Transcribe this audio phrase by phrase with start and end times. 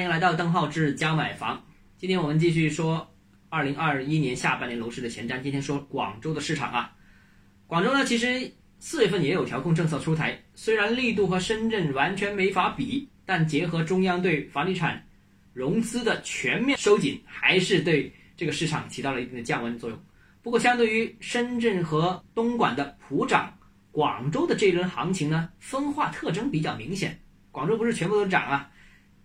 [0.00, 1.62] 欢迎来到邓浩志教买房。
[1.98, 3.06] 今天我们继续说
[3.50, 5.42] 二零二一年下半年楼市的前瞻。
[5.42, 6.96] 今天说广州的市场啊，
[7.66, 15.04] 广州呢其实四月份也有调控政策出台，虽然力度和深圳完全没法比，但结合中央对房地产
[15.52, 20.02] 融资的全面收紧，还是对这个市场起到了一定的降温作用。
[20.40, 23.52] 不过，相对于深圳和东莞的普涨，
[23.92, 27.20] 广州的这一轮行情呢，分化特征比较明显。
[27.50, 28.70] 广州不是全部都涨啊。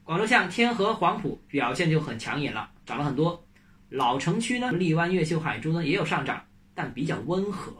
[0.05, 3.43] 广州像天河、黄埔表现就很抢眼了，涨了很多。
[3.89, 7.73] 老城区呢，荔湾、越秀、海珠呢也有上涨，但比较温和。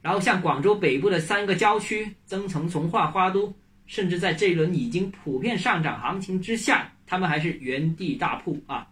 [0.00, 8.88] 然后像广州北部的三个郊区，增城、从化、花都，甚至在这一轮已经普遍上涨行情之下，他们还是原地大铺啊。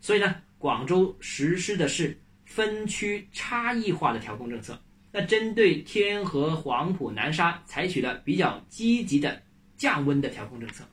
[0.00, 4.80] 所以呢，广州实施的是分区差异化的调控政策。
[5.10, 9.42] 那针对天河、黄埔、南沙，采取了比较积极的
[9.76, 10.84] 降温的调控政策。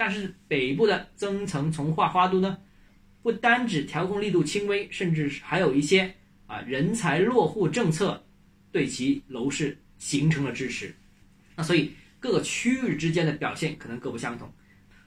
[0.00, 2.56] 但是北部的增城、从化、花都呢，
[3.20, 6.14] 不单指调控力度轻微，甚至还有一些
[6.46, 8.24] 啊人才落户政策
[8.72, 10.94] 对其楼市形成了支持。
[11.54, 14.50] 那所以各个区域之间的表现可能各不相同。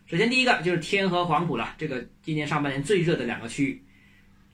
[0.06, 3.84] 首先第一个就是天河、黄埔了，这个今年上半年最热的两个区域，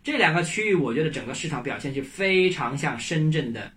[0.01, 3.69] 这两个区域我觉得整个市场表现就非常像深圳的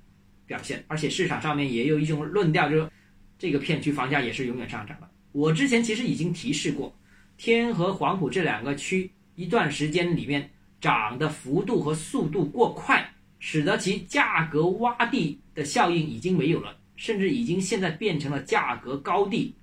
[0.47, 2.89] 表现，而且市场上面也有一种论调，就是
[3.37, 5.09] 这个片区房价也是永远上涨的。
[5.33, 6.95] 我之前其实已经提示过，
[7.37, 10.49] 天河、黄埔这两个区一段时间里面
[10.81, 19.55] 涨的幅度和速度过快，使得其价格洼地的效应已经没有了，甚至已经现在变成了价格高地。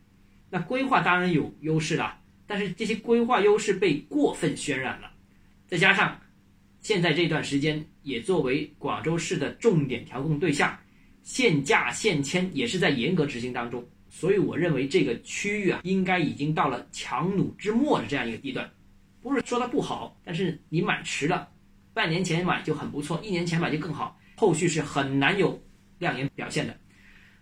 [0.50, 2.17] 那规划当然有优势了，
[2.48, 5.11] 但是这些规划优势被过分渲染了，
[5.67, 6.20] 再加上
[6.81, 10.76] 现在这段时间也作为广州市的重点调控对象，
[11.22, 13.86] 限价限迁也是在严格执行当中。
[14.09, 18.69] 所以我认为这个区域啊，应该已经到了强弩之末的这样一个地段，
[19.21, 21.47] 不是说它不好，但是你买迟了，
[21.93, 25.61] 半年前买就很不错，一年前买就更好，后续是很难有
[25.99, 26.75] 亮眼表现的。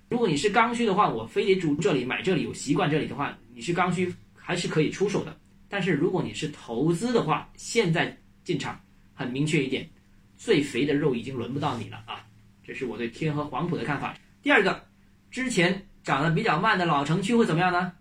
[0.10, 5.40] 如果你是刚需的话，我非得住这里买这里，有习惯这里的话，你是刚需还是可以出手的。
[5.70, 8.80] 但是如果你是投资的话，现在进场
[9.14, 9.90] 很明确一点，
[10.36, 12.28] 最肥的肉已经轮不到你了啊！
[12.64, 14.18] 这是我对天河黄埔的看法。
[14.44, 14.84] 第二个，
[15.32, 15.88] 之前。
[16.08, 17.92] 涨得比较慢的老城区会怎么样呢？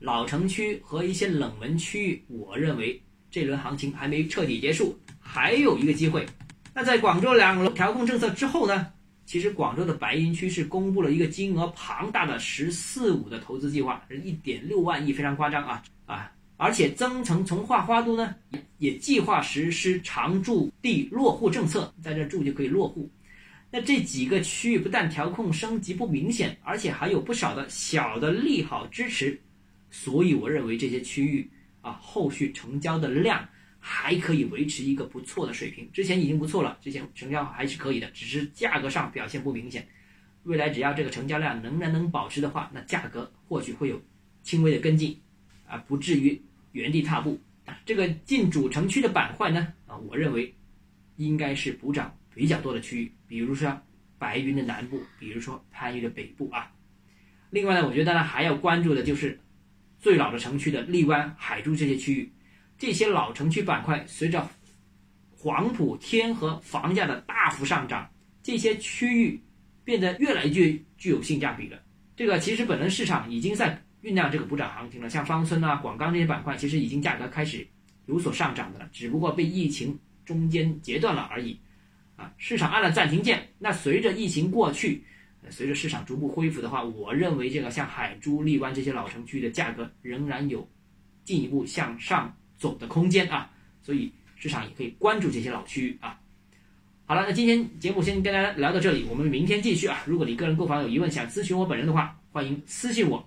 [0.00, 3.00] 老城区和一些冷门区域，我认为
[3.30, 6.26] 这轮行情还没彻底结束，还有一个机会。
[6.74, 8.88] 那在广州两轮调控政策之后呢？
[9.26, 16.32] 其实广州的白云区是公布了一个金额庞大的“十四五”的投资计划，是一点六万亿，非常夸张啊啊！
[16.56, 18.34] 而且增城、从化、花都呢，
[18.78, 23.08] 也计划实施常住地落户政策，在这住就可以落户。
[23.74, 29.40] 那这几个区域不但调控升级不明显，而且还有不少的小的利好支持，
[29.90, 31.50] 所以我认为这些区域
[31.80, 33.48] 啊，后续成交的量
[33.80, 35.90] 还可以维持一个不错的水平。
[35.90, 39.88] 之前已经不错了，之前成交还是可以的，只是价格上表现不明显。
[40.42, 43.98] 未来只要这个成交量仍然能保持的话，那价格或许会有
[44.42, 45.18] 轻微的跟进，
[45.66, 46.38] 啊，不至于
[46.72, 47.40] 原地踏步。
[47.86, 50.54] 这个进主城区的板块呢，啊，我认为
[51.16, 52.14] 应该是补涨。
[52.34, 53.80] 比较多的区域，比如说
[54.18, 56.72] 白云的南部，比如说番禺的北部啊。
[57.50, 59.38] 另外呢，我觉得呢还要关注的就是
[59.98, 62.32] 最老的城区的荔湾、海珠这些区域。
[62.78, 64.48] 这些老城区板块随着
[65.30, 68.10] 黄埔、天河房价的大幅上涨，
[68.42, 69.40] 这些区域
[69.84, 71.80] 变得越来越具有性价比了。
[72.16, 77.66] 这个其实本轮市场已经在酝酿这个补涨行情了，像芳村啊、广钢这些板块，其实已经价格开始
[78.06, 81.58] 有所上涨的了，只不过被疫情中间截断了而已。
[82.38, 85.02] 市场按了暂停键，那随着疫情过去，
[85.50, 90.68] 随着市场逐步恢复的话，我认为这个像海珠、荔湾这些老城区的价格仍然有
[91.24, 93.50] 进一步向上走的空间啊，
[93.82, 96.18] 所以市场也可以关注这些老区域啊。
[97.04, 100.02] 好了，那今天节目先跟大家聊到这里，我们明天继续啊。
[100.06, 103.20] 如果你个人购房有疑问，想咨询我本人的话，欢迎私信我。